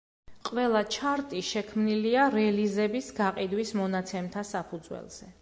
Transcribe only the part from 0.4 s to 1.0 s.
ყველა